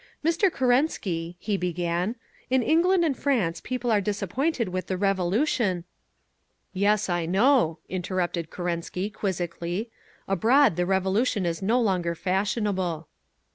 [0.25, 0.49] "Mr.
[0.51, 2.15] Kerensky," he began,
[2.49, 5.83] "in England and France people are disappointed with the Revolution——"
[6.73, 9.91] "Yes, I know," interrupted Kerensky, quizzically.
[10.27, 13.09] "Abroad the Revolution is no longer fashionable!"